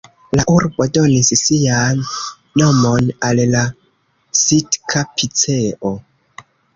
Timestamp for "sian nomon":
1.41-3.11